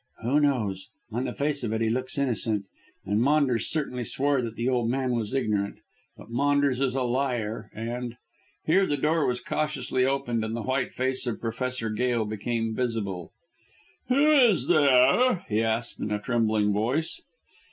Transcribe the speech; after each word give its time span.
"Who 0.23 0.39
knows? 0.39 0.87
On 1.11 1.25
the 1.25 1.33
face 1.35 1.63
of 1.63 1.71
it 1.73 1.81
he 1.81 1.91
looks 1.91 2.17
innocent, 2.17 2.65
and 3.05 3.21
Maunders 3.21 3.67
certainly 3.67 4.03
swore 4.03 4.41
that 4.41 4.55
the 4.55 4.67
old 4.67 4.89
man 4.89 5.11
was 5.11 5.31
ignorant. 5.35 5.77
But 6.17 6.31
Maunders 6.31 6.81
is 6.81 6.95
a 6.95 7.03
liar 7.03 7.69
and" 7.71 8.17
Here 8.65 8.87
the 8.87 8.97
door 8.97 9.27
was 9.27 9.41
cautiously 9.41 10.03
opened, 10.03 10.43
and 10.43 10.55
the 10.55 10.63
white 10.63 10.91
face 10.91 11.27
of 11.27 11.39
Professor 11.39 11.91
Gail 11.91 12.25
became 12.25 12.73
visible. 12.73 13.31
"Who 14.07 14.31
is 14.31 14.65
there?" 14.65 15.45
he 15.47 15.61
asked 15.61 15.99
in 15.99 16.09
a 16.09 16.17
trembling 16.17 16.73
voice. 16.73 17.21